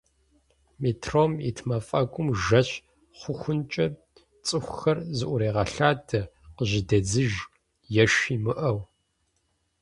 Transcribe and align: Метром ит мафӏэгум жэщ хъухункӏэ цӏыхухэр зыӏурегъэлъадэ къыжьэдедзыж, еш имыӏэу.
Метром 0.81 1.33
ит 1.49 1.57
мафӏэгум 1.67 2.29
жэщ 2.43 2.69
хъухункӏэ 3.19 3.85
цӏыхухэр 4.45 4.97
зыӏурегъэлъадэ 5.17 6.21
къыжьэдедзыж, 6.55 7.33
еш 8.03 8.13
имыӏэу. 8.35 8.79